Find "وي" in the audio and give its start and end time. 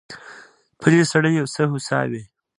2.09-2.23